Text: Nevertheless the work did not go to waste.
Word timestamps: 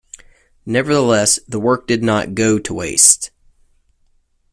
Nevertheless 0.65 1.37
the 1.47 1.59
work 1.59 1.85
did 1.85 2.01
not 2.03 2.33
go 2.33 2.57
to 2.57 2.73
waste. 2.73 3.29